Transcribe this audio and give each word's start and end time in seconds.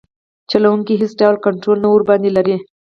چلوونکي 0.51 0.91
یې 0.93 0.99
هیڅ 1.01 1.13
ډول 1.21 1.35
کنټرول 1.45 1.77
نه 1.83 1.87
ورباندې 1.91 2.29
لري. 2.37 2.57